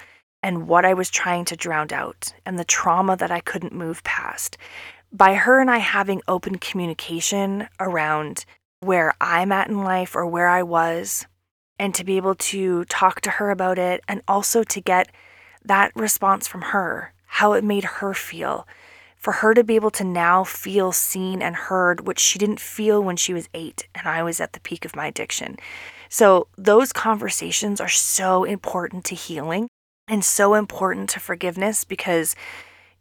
and 0.44 0.68
what 0.68 0.86
I 0.86 0.94
was 0.94 1.10
trying 1.10 1.46
to 1.46 1.56
drown 1.56 1.92
out 1.92 2.32
and 2.46 2.60
the 2.60 2.64
trauma 2.64 3.18
that 3.18 3.32
I 3.32 3.40
couldn't 3.40 3.74
move 3.74 4.04
past. 4.04 4.56
By 5.12 5.34
her 5.34 5.60
and 5.60 5.72
I 5.72 5.80
having 5.80 6.22
open 6.28 6.60
communication 6.60 7.68
around 7.80 8.46
where 8.82 9.16
I'm 9.20 9.52
at 9.52 9.68
in 9.68 9.84
life 9.84 10.16
or 10.16 10.28
where 10.28 10.48
I 10.48 10.62
was, 10.62 11.26
and 11.80 11.96
to 11.96 12.04
be 12.04 12.18
able 12.18 12.36
to 12.36 12.86
talk 12.86 13.22
to 13.22 13.32
her 13.32 13.50
about 13.50 13.80
it, 13.80 14.04
and 14.08 14.22
also 14.28 14.64
to 14.64 14.80
get 14.80 15.12
that 15.66 15.92
response 15.96 16.48
from 16.48 16.62
her, 16.62 17.14
how 17.26 17.54
it 17.54 17.64
made 17.64 17.84
her 17.84 18.14
feel. 18.14 18.68
For 19.27 19.34
her 19.34 19.53
to 19.53 19.63
be 19.65 19.75
able 19.75 19.91
to 19.91 20.05
now 20.05 20.46
feel 20.46 20.93
seen 20.93 21.41
and 21.41 21.53
heard, 21.53 22.07
which 22.07 22.17
she 22.17 22.39
didn't 22.39 22.62
feel 22.62 23.03
when 23.03 23.17
she 23.17 23.34
was 23.34 23.50
eight 23.53 23.89
and 23.93 24.07
I 24.07 24.24
was 24.24 24.39
at 24.39 24.53
the 24.53 24.62
peak 24.62 24.86
of 24.86 24.96
my 24.96 25.07
addiction. 25.07 25.57
So, 26.07 26.48
those 26.57 26.93
conversations 26.93 27.81
are 27.81 27.89
so 27.89 28.46
important 28.46 29.03
to 29.03 29.15
healing 29.15 29.67
and 30.07 30.24
so 30.24 30.53
important 30.53 31.10
to 31.10 31.19
forgiveness 31.19 31.84
because 31.84 32.38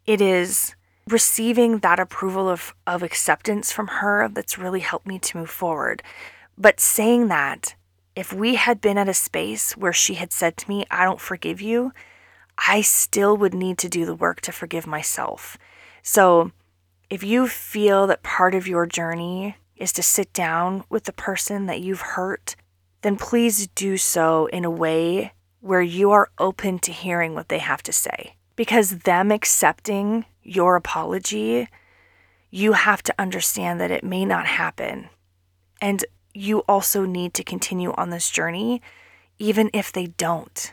it 0.05 0.19
is 0.19 0.75
receiving 1.07 1.79
that 1.79 1.97
approval 1.97 2.49
of, 2.49 2.75
of 2.85 3.03
acceptance 3.03 3.71
from 3.71 3.87
her 3.87 4.27
that's 4.27 4.57
really 4.57 4.81
helped 4.81 5.07
me 5.07 5.19
to 5.19 5.37
move 5.37 5.49
forward. 5.49 6.03
But 6.57 6.81
saying 6.81 7.29
that, 7.29 7.75
if 8.17 8.33
we 8.33 8.55
had 8.55 8.81
been 8.81 8.97
at 8.97 9.07
a 9.07 9.13
space 9.13 9.77
where 9.77 9.93
she 9.93 10.15
had 10.15 10.33
said 10.33 10.57
to 10.57 10.67
me, 10.67 10.85
I 10.91 11.05
don't 11.05 11.21
forgive 11.21 11.61
you, 11.61 11.93
I 12.57 12.81
still 12.81 13.37
would 13.37 13.53
need 13.53 13.77
to 13.77 13.87
do 13.87 14.05
the 14.05 14.13
work 14.13 14.41
to 14.41 14.51
forgive 14.51 14.85
myself. 14.85 15.57
So 16.07 16.53
if 17.09 17.21
you 17.21 17.49
feel 17.49 18.07
that 18.07 18.23
part 18.23 18.55
of 18.55 18.65
your 18.65 18.85
journey 18.85 19.57
is 19.75 19.91
to 19.91 20.01
sit 20.01 20.31
down 20.31 20.85
with 20.89 21.03
the 21.03 21.11
person 21.11 21.65
that 21.65 21.81
you've 21.81 22.15
hurt, 22.15 22.55
then 23.01 23.17
please 23.17 23.67
do 23.67 23.97
so 23.97 24.45
in 24.45 24.63
a 24.63 24.71
way 24.71 25.33
where 25.59 25.81
you 25.81 26.11
are 26.11 26.31
open 26.39 26.79
to 26.79 26.93
hearing 26.93 27.33
what 27.33 27.49
they 27.49 27.57
have 27.57 27.83
to 27.83 27.91
say. 27.91 28.37
Because 28.55 28.99
them 28.99 29.33
accepting 29.33 30.23
your 30.41 30.77
apology, 30.77 31.67
you 32.51 32.71
have 32.71 33.03
to 33.03 33.15
understand 33.19 33.81
that 33.81 33.91
it 33.91 34.01
may 34.01 34.23
not 34.23 34.47
happen. 34.47 35.09
And 35.81 36.05
you 36.33 36.59
also 36.69 37.03
need 37.03 37.33
to 37.33 37.43
continue 37.43 37.91
on 37.97 38.11
this 38.11 38.29
journey, 38.29 38.81
even 39.39 39.69
if 39.73 39.91
they 39.91 40.07
don't. 40.07 40.71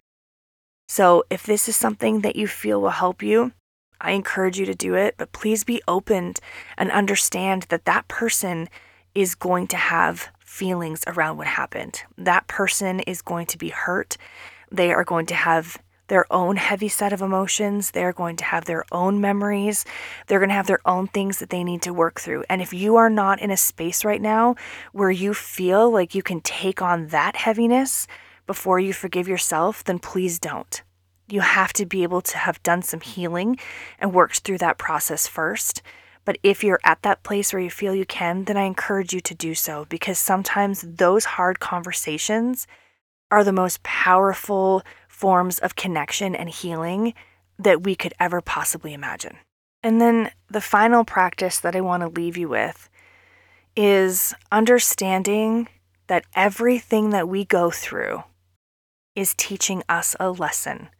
So, 0.86 1.24
if 1.28 1.42
this 1.42 1.68
is 1.68 1.74
something 1.74 2.20
that 2.20 2.36
you 2.36 2.46
feel 2.46 2.80
will 2.80 2.90
help 2.90 3.20
you, 3.20 3.50
I 4.04 4.12
encourage 4.12 4.58
you 4.58 4.66
to 4.66 4.74
do 4.74 4.94
it, 4.94 5.14
but 5.16 5.32
please 5.32 5.64
be 5.64 5.82
open 5.88 6.34
and 6.76 6.90
understand 6.90 7.62
that 7.70 7.86
that 7.86 8.06
person 8.06 8.68
is 9.14 9.34
going 9.34 9.66
to 9.68 9.76
have 9.78 10.28
feelings 10.38 11.02
around 11.06 11.38
what 11.38 11.46
happened. 11.46 12.02
That 12.18 12.46
person 12.46 13.00
is 13.00 13.22
going 13.22 13.46
to 13.46 13.58
be 13.58 13.70
hurt. 13.70 14.18
They 14.70 14.92
are 14.92 15.04
going 15.04 15.24
to 15.26 15.34
have 15.34 15.78
their 16.08 16.30
own 16.30 16.56
heavy 16.56 16.88
set 16.88 17.14
of 17.14 17.22
emotions. 17.22 17.92
They're 17.92 18.12
going 18.12 18.36
to 18.36 18.44
have 18.44 18.66
their 18.66 18.84
own 18.92 19.22
memories. 19.22 19.86
They're 20.26 20.38
going 20.38 20.50
to 20.50 20.54
have 20.54 20.66
their 20.66 20.86
own 20.86 21.06
things 21.08 21.38
that 21.38 21.48
they 21.48 21.64
need 21.64 21.80
to 21.82 21.94
work 21.94 22.20
through. 22.20 22.44
And 22.50 22.60
if 22.60 22.74
you 22.74 22.96
are 22.96 23.08
not 23.08 23.40
in 23.40 23.50
a 23.50 23.56
space 23.56 24.04
right 24.04 24.20
now 24.20 24.54
where 24.92 25.10
you 25.10 25.32
feel 25.32 25.90
like 25.90 26.14
you 26.14 26.22
can 26.22 26.42
take 26.42 26.82
on 26.82 27.08
that 27.08 27.36
heaviness 27.36 28.06
before 28.46 28.78
you 28.78 28.92
forgive 28.92 29.26
yourself, 29.26 29.82
then 29.82 29.98
please 29.98 30.38
don't. 30.38 30.82
You 31.34 31.40
have 31.40 31.72
to 31.72 31.84
be 31.84 32.04
able 32.04 32.20
to 32.20 32.38
have 32.38 32.62
done 32.62 32.82
some 32.82 33.00
healing 33.00 33.58
and 33.98 34.14
worked 34.14 34.38
through 34.38 34.58
that 34.58 34.78
process 34.78 35.26
first. 35.26 35.82
But 36.24 36.38
if 36.44 36.62
you're 36.62 36.78
at 36.84 37.02
that 37.02 37.24
place 37.24 37.52
where 37.52 37.60
you 37.60 37.70
feel 37.70 37.92
you 37.92 38.06
can, 38.06 38.44
then 38.44 38.56
I 38.56 38.62
encourage 38.62 39.12
you 39.12 39.18
to 39.22 39.34
do 39.34 39.52
so 39.52 39.84
because 39.88 40.16
sometimes 40.16 40.82
those 40.82 41.24
hard 41.24 41.58
conversations 41.58 42.68
are 43.32 43.42
the 43.42 43.52
most 43.52 43.82
powerful 43.82 44.84
forms 45.08 45.58
of 45.58 45.74
connection 45.74 46.36
and 46.36 46.48
healing 46.48 47.14
that 47.58 47.82
we 47.82 47.96
could 47.96 48.14
ever 48.20 48.40
possibly 48.40 48.94
imagine. 48.94 49.38
And 49.82 50.00
then 50.00 50.30
the 50.48 50.60
final 50.60 51.02
practice 51.04 51.58
that 51.58 51.74
I 51.74 51.80
want 51.80 52.04
to 52.04 52.08
leave 52.20 52.36
you 52.36 52.48
with 52.48 52.88
is 53.74 54.34
understanding 54.52 55.66
that 56.06 56.26
everything 56.36 57.10
that 57.10 57.28
we 57.28 57.44
go 57.44 57.72
through 57.72 58.22
is 59.16 59.34
teaching 59.36 59.82
us 59.88 60.14
a 60.20 60.30
lesson. 60.30 60.90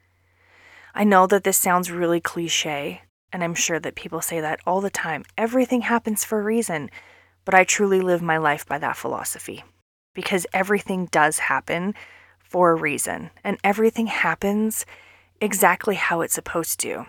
I 0.95 1.03
know 1.03 1.27
that 1.27 1.43
this 1.43 1.59
sounds 1.59 1.91
really 1.91 2.21
cliche, 2.21 3.03
and 3.33 3.43
I'm 3.43 3.55
sure 3.55 3.81
that 3.81 3.97
people 3.97 4.21
say 4.21 4.41
that 4.41 4.61
all 4.65 4.81
the 4.81 4.91
time. 4.91 5.25
Everything 5.37 5.81
happens 5.81 6.25
for 6.25 6.39
a 6.39 6.45
reason, 6.45 6.89
but 7.45 7.55
I 7.55 7.65
truly 7.65 8.01
live 8.01 8.23
my 8.23 8.37
life 8.37 8.65
by 8.65 8.79
that 8.79 8.97
philosophy 8.97 9.65
because 10.15 10.47
everything 10.53 11.07
does 11.07 11.39
happen 11.39 11.95
for 12.39 12.71
a 12.71 12.77
reason, 12.77 13.31
and 13.43 13.59
everything 13.65 14.07
happens 14.07 14.87
exactly 15.41 15.97
how 15.97 16.21
it's 16.21 16.35
supposed 16.35 16.79
to. 16.81 17.07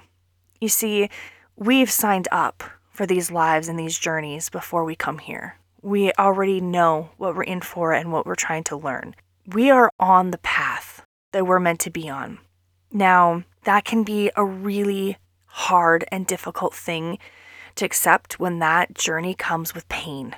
You 0.59 0.69
see, 0.69 1.09
we've 1.55 1.91
signed 1.91 2.27
up 2.31 2.63
for 2.89 3.05
these 3.05 3.29
lives 3.29 3.67
and 3.67 3.77
these 3.77 3.99
journeys 3.99 4.49
before 4.49 4.83
we 4.83 4.95
come 4.95 5.19
here. 5.19 5.59
We 5.83 6.11
already 6.13 6.59
know 6.59 7.11
what 7.17 7.35
we're 7.35 7.43
in 7.43 7.61
for 7.61 7.93
and 7.93 8.11
what 8.11 8.25
we're 8.25 8.33
trying 8.33 8.63
to 8.65 8.77
learn. 8.77 9.15
We 9.45 9.69
are 9.69 9.91
on 9.99 10.31
the 10.31 10.39
path 10.39 11.03
that 11.31 11.45
we're 11.45 11.59
meant 11.59 11.81
to 11.81 11.91
be 11.91 12.09
on. 12.09 12.39
Now, 12.91 13.43
that 13.65 13.85
can 13.85 14.03
be 14.03 14.31
a 14.35 14.45
really 14.45 15.17
hard 15.45 16.05
and 16.11 16.25
difficult 16.25 16.73
thing 16.73 17.19
to 17.75 17.85
accept 17.85 18.39
when 18.39 18.59
that 18.59 18.93
journey 18.93 19.33
comes 19.33 19.75
with 19.75 19.87
pain 19.89 20.35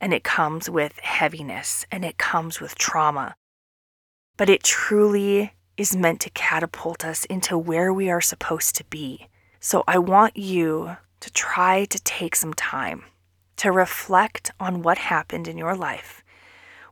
and 0.00 0.14
it 0.14 0.24
comes 0.24 0.70
with 0.70 0.98
heaviness 1.00 1.86
and 1.92 2.04
it 2.04 2.16
comes 2.18 2.60
with 2.60 2.74
trauma 2.76 3.34
but 4.40 4.48
it 4.48 4.62
truly 4.62 5.52
is 5.76 5.94
meant 5.94 6.18
to 6.18 6.30
catapult 6.30 7.04
us 7.04 7.26
into 7.26 7.58
where 7.58 7.92
we 7.92 8.08
are 8.08 8.22
supposed 8.22 8.74
to 8.74 8.84
be. 8.84 9.28
So 9.60 9.84
I 9.86 9.98
want 9.98 10.34
you 10.34 10.96
to 11.20 11.32
try 11.32 11.84
to 11.84 12.02
take 12.04 12.34
some 12.34 12.54
time 12.54 13.04
to 13.56 13.70
reflect 13.70 14.50
on 14.58 14.80
what 14.80 14.96
happened 14.96 15.46
in 15.46 15.58
your 15.58 15.76
life, 15.76 16.24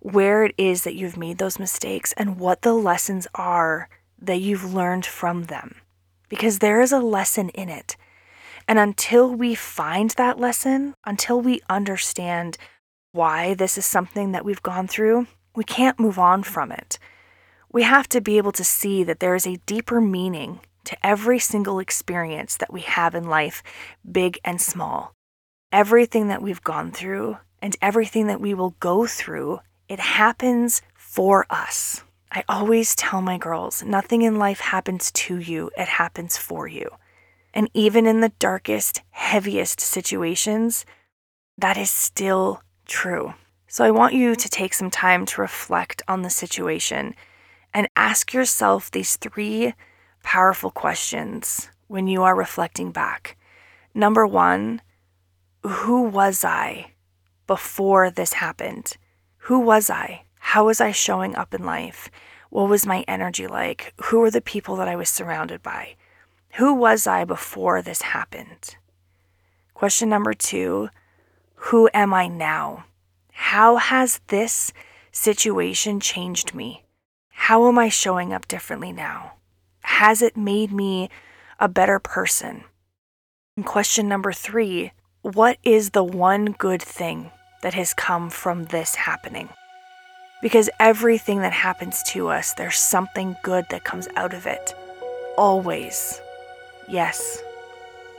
where 0.00 0.44
it 0.44 0.54
is 0.58 0.84
that 0.84 0.94
you've 0.94 1.16
made 1.16 1.38
those 1.38 1.58
mistakes, 1.58 2.12
and 2.18 2.38
what 2.38 2.60
the 2.60 2.74
lessons 2.74 3.26
are 3.34 3.88
that 4.20 4.40
you've 4.40 4.74
learned 4.74 5.06
from 5.06 5.44
them. 5.44 5.76
Because 6.28 6.58
there 6.58 6.80
is 6.80 6.92
a 6.92 6.98
lesson 6.98 7.48
in 7.50 7.68
it. 7.68 7.96
And 8.66 8.78
until 8.78 9.34
we 9.34 9.54
find 9.54 10.10
that 10.10 10.38
lesson, 10.38 10.94
until 11.04 11.40
we 11.40 11.60
understand 11.70 12.58
why 13.12 13.54
this 13.54 13.78
is 13.78 13.86
something 13.86 14.32
that 14.32 14.44
we've 14.44 14.62
gone 14.62 14.86
through, 14.86 15.26
we 15.56 15.64
can't 15.64 15.98
move 15.98 16.18
on 16.18 16.42
from 16.42 16.70
it. 16.70 16.98
We 17.72 17.82
have 17.82 18.08
to 18.10 18.20
be 18.20 18.36
able 18.36 18.52
to 18.52 18.64
see 18.64 19.02
that 19.04 19.20
there 19.20 19.34
is 19.34 19.46
a 19.46 19.60
deeper 19.66 20.00
meaning 20.00 20.60
to 20.84 21.06
every 21.06 21.38
single 21.38 21.78
experience 21.78 22.56
that 22.56 22.72
we 22.72 22.80
have 22.80 23.14
in 23.14 23.24
life, 23.24 23.62
big 24.10 24.38
and 24.44 24.60
small. 24.60 25.12
Everything 25.72 26.28
that 26.28 26.42
we've 26.42 26.62
gone 26.62 26.90
through 26.90 27.38
and 27.60 27.76
everything 27.82 28.26
that 28.26 28.40
we 28.40 28.54
will 28.54 28.74
go 28.80 29.06
through, 29.06 29.60
it 29.88 30.00
happens 30.00 30.80
for 30.94 31.44
us. 31.50 32.04
I 32.30 32.44
always 32.48 32.94
tell 32.94 33.22
my 33.22 33.38
girls 33.38 33.82
nothing 33.82 34.22
in 34.22 34.36
life 34.36 34.60
happens 34.60 35.10
to 35.12 35.38
you, 35.38 35.70
it 35.76 35.88
happens 35.88 36.36
for 36.36 36.68
you. 36.68 36.90
And 37.54 37.70
even 37.72 38.06
in 38.06 38.20
the 38.20 38.32
darkest, 38.38 39.02
heaviest 39.10 39.80
situations, 39.80 40.84
that 41.56 41.78
is 41.78 41.90
still 41.90 42.62
true. 42.86 43.34
So 43.66 43.84
I 43.84 43.90
want 43.90 44.14
you 44.14 44.34
to 44.34 44.48
take 44.48 44.74
some 44.74 44.90
time 44.90 45.26
to 45.26 45.40
reflect 45.40 46.02
on 46.06 46.22
the 46.22 46.30
situation 46.30 47.14
and 47.72 47.88
ask 47.96 48.32
yourself 48.32 48.90
these 48.90 49.16
three 49.16 49.74
powerful 50.22 50.70
questions 50.70 51.70
when 51.86 52.06
you 52.06 52.22
are 52.22 52.36
reflecting 52.36 52.92
back. 52.92 53.36
Number 53.94 54.26
one, 54.26 54.82
who 55.62 56.02
was 56.02 56.44
I 56.44 56.92
before 57.46 58.10
this 58.10 58.34
happened? 58.34 58.96
Who 59.48 59.58
was 59.58 59.90
I? 59.90 60.22
How 60.52 60.64
was 60.64 60.80
I 60.80 60.92
showing 60.92 61.36
up 61.36 61.52
in 61.52 61.62
life? 61.62 62.10
What 62.48 62.70
was 62.70 62.86
my 62.86 63.04
energy 63.06 63.46
like? 63.46 63.92
Who 64.04 64.20
were 64.20 64.30
the 64.30 64.40
people 64.40 64.76
that 64.76 64.88
I 64.88 64.96
was 64.96 65.10
surrounded 65.10 65.62
by? 65.62 65.96
Who 66.54 66.72
was 66.72 67.06
I 67.06 67.26
before 67.26 67.82
this 67.82 68.00
happened? 68.00 68.76
Question 69.74 70.08
number 70.08 70.32
two 70.32 70.88
Who 71.68 71.90
am 71.92 72.14
I 72.14 72.28
now? 72.28 72.86
How 73.32 73.76
has 73.76 74.22
this 74.28 74.72
situation 75.12 76.00
changed 76.00 76.54
me? 76.54 76.86
How 77.28 77.68
am 77.68 77.78
I 77.78 77.90
showing 77.90 78.32
up 78.32 78.48
differently 78.48 78.90
now? 78.90 79.34
Has 79.82 80.22
it 80.22 80.34
made 80.34 80.72
me 80.72 81.10
a 81.60 81.68
better 81.68 81.98
person? 81.98 82.64
And 83.54 83.66
question 83.66 84.08
number 84.08 84.32
three 84.32 84.92
What 85.20 85.58
is 85.62 85.90
the 85.90 86.04
one 86.04 86.52
good 86.52 86.80
thing 86.80 87.32
that 87.60 87.74
has 87.74 87.92
come 87.92 88.30
from 88.30 88.64
this 88.64 88.94
happening? 88.94 89.50
Because 90.40 90.70
everything 90.78 91.40
that 91.40 91.52
happens 91.52 92.02
to 92.04 92.28
us, 92.28 92.52
there's 92.54 92.78
something 92.78 93.36
good 93.42 93.66
that 93.70 93.84
comes 93.84 94.08
out 94.16 94.34
of 94.34 94.46
it. 94.46 94.74
Always. 95.36 96.20
Yes, 96.86 97.42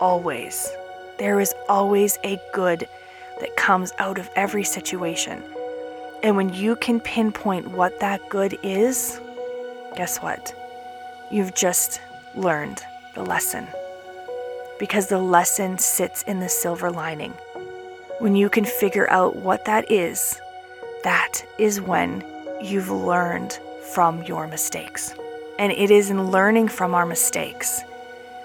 always. 0.01 0.69
There 1.17 1.39
is 1.39 1.53
always 1.67 2.19
a 2.23 2.39
good 2.53 2.87
that 3.39 3.55
comes 3.55 3.93
out 3.99 4.17
of 4.17 4.29
every 4.35 4.63
situation. 4.63 5.41
And 6.21 6.35
when 6.35 6.53
you 6.53 6.75
can 6.75 6.99
pinpoint 6.99 7.69
what 7.69 8.01
that 8.01 8.27
good 8.29 8.57
is, 8.63 9.19
guess 9.95 10.17
what? 10.17 10.53
You've 11.31 11.55
just 11.55 12.01
learned 12.35 12.83
the 13.15 13.23
lesson. 13.23 13.67
Because 14.77 15.07
the 15.07 15.19
lesson 15.19 15.77
sits 15.77 16.23
in 16.23 16.41
the 16.41 16.49
silver 16.49 16.91
lining. 16.91 17.31
When 18.19 18.35
you 18.35 18.49
can 18.49 18.65
figure 18.65 19.09
out 19.09 19.37
what 19.37 19.65
that 19.65 19.89
is, 19.89 20.39
that 21.03 21.45
is 21.57 21.81
when 21.81 22.23
you've 22.61 22.89
learned 22.89 23.59
from 23.93 24.23
your 24.23 24.47
mistakes. 24.47 25.13
And 25.57 25.71
it 25.71 25.91
is 25.91 26.09
in 26.09 26.31
learning 26.31 26.69
from 26.69 26.93
our 26.93 27.05
mistakes 27.05 27.81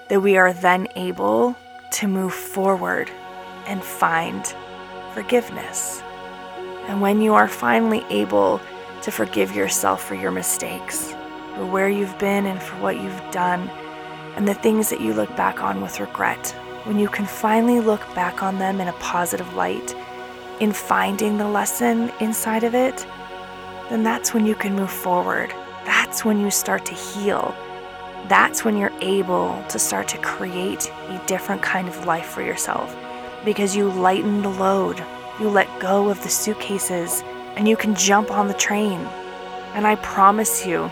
that 0.09 0.21
we 0.21 0.37
are 0.37 0.53
then 0.53 0.87
able 0.95 1.55
to 1.91 2.07
move 2.07 2.33
forward 2.33 3.09
and 3.67 3.83
find 3.83 4.45
forgiveness. 5.13 6.01
And 6.87 7.01
when 7.01 7.21
you 7.21 7.33
are 7.33 7.47
finally 7.47 8.05
able 8.09 8.61
to 9.01 9.11
forgive 9.11 9.55
yourself 9.55 10.03
for 10.03 10.15
your 10.15 10.31
mistakes, 10.31 11.11
for 11.55 11.65
where 11.65 11.89
you've 11.89 12.17
been 12.19 12.45
and 12.45 12.61
for 12.61 12.75
what 12.81 13.01
you've 13.01 13.31
done, 13.31 13.69
and 14.35 14.47
the 14.47 14.53
things 14.53 14.89
that 14.89 15.01
you 15.01 15.13
look 15.13 15.33
back 15.37 15.63
on 15.63 15.81
with 15.81 15.99
regret, 15.99 16.49
when 16.83 16.99
you 16.99 17.07
can 17.07 17.25
finally 17.25 17.79
look 17.79 18.01
back 18.13 18.43
on 18.43 18.59
them 18.59 18.81
in 18.81 18.87
a 18.87 18.93
positive 18.93 19.53
light, 19.53 19.95
in 20.59 20.71
finding 20.71 21.37
the 21.37 21.47
lesson 21.47 22.11
inside 22.19 22.63
of 22.63 22.73
it, 22.73 23.05
then 23.89 24.03
that's 24.03 24.33
when 24.33 24.45
you 24.45 24.55
can 24.55 24.75
move 24.75 24.91
forward. 24.91 25.51
That's 25.85 26.25
when 26.25 26.39
you 26.39 26.49
start 26.49 26.85
to 26.85 26.93
heal. 26.93 27.55
That's 28.27 28.65
when 28.65 28.77
you're 28.77 28.93
able 29.01 29.63
to 29.69 29.77
start 29.77 30.07
to 30.09 30.17
create 30.17 30.91
a 31.09 31.21
different 31.27 31.61
kind 31.61 31.87
of 31.87 32.05
life 32.05 32.25
for 32.25 32.41
yourself 32.41 32.95
because 33.43 33.75
you 33.75 33.89
lighten 33.89 34.41
the 34.41 34.49
load. 34.49 35.03
You 35.39 35.49
let 35.49 35.79
go 35.79 36.09
of 36.09 36.23
the 36.23 36.29
suitcases 36.29 37.21
and 37.55 37.67
you 37.67 37.77
can 37.77 37.93
jump 37.93 38.31
on 38.31 38.47
the 38.47 38.53
train. 38.53 38.99
And 39.73 39.85
I 39.85 39.95
promise 39.97 40.65
you, 40.65 40.87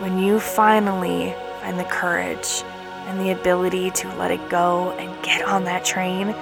when 0.00 0.18
you 0.18 0.38
finally 0.38 1.34
find 1.60 1.78
the 1.78 1.84
courage 1.84 2.62
and 3.06 3.20
the 3.20 3.32
ability 3.32 3.90
to 3.90 4.08
let 4.16 4.30
it 4.30 4.48
go 4.48 4.90
and 4.92 5.22
get 5.22 5.42
on 5.42 5.64
that 5.64 5.84
train, 5.84 6.34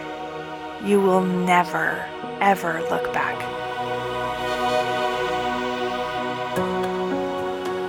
you 0.84 1.00
will 1.00 1.22
never, 1.22 2.04
ever 2.40 2.80
look 2.90 3.12
back. 3.12 3.38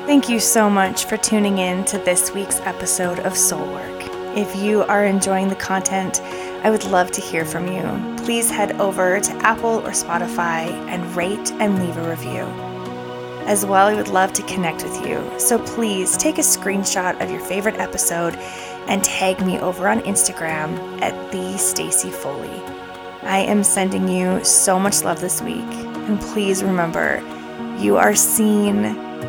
Thank 0.05 0.27
you 0.27 0.39
so 0.39 0.69
much 0.69 1.05
for 1.05 1.17
tuning 1.17 1.59
in 1.59 1.85
to 1.85 1.99
this 1.99 2.31
week's 2.31 2.59
episode 2.61 3.19
of 3.19 3.37
Soul 3.37 3.65
Work. 3.71 4.03
If 4.35 4.55
you 4.55 4.83
are 4.83 5.05
enjoying 5.05 5.49
the 5.49 5.55
content, 5.55 6.21
I 6.63 6.69
would 6.69 6.83
love 6.85 7.11
to 7.11 7.21
hear 7.21 7.45
from 7.45 7.67
you. 7.67 8.15
Please 8.23 8.49
head 8.49 8.79
over 8.81 9.19
to 9.19 9.31
Apple 9.45 9.79
or 9.85 9.91
Spotify 9.91 10.67
and 10.89 11.15
rate 11.15 11.51
and 11.53 11.79
leave 11.79 11.97
a 11.97 12.09
review. 12.09 12.43
As 13.45 13.65
well, 13.65 13.87
I 13.87 13.95
would 13.95 14.07
love 14.07 14.33
to 14.33 14.43
connect 14.43 14.83
with 14.83 15.07
you. 15.07 15.39
So 15.39 15.57
please 15.59 16.17
take 16.17 16.37
a 16.37 16.41
screenshot 16.41 17.21
of 17.21 17.31
your 17.31 17.39
favorite 17.39 17.75
episode 17.75 18.35
and 18.87 19.03
tag 19.03 19.43
me 19.45 19.59
over 19.59 19.87
on 19.87 20.01
Instagram 20.01 21.01
at 21.01 21.31
the 21.31 21.57
Stacey 21.57 22.11
Foley. 22.11 22.78
I 23.23 23.39
am 23.39 23.63
sending 23.63 24.07
you 24.07 24.43
so 24.43 24.79
much 24.79 25.03
love 25.03 25.19
this 25.19 25.41
week, 25.41 25.65
and 26.07 26.19
please 26.21 26.63
remember, 26.63 27.21
you 27.77 27.97
are 27.97 28.15
seen, 28.15 28.83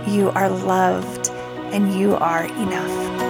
you 0.07 0.31
are 0.31 0.49
loved, 0.49 1.31
and 1.73 1.93
you 1.93 2.15
are 2.15 2.45
enough. 2.45 3.30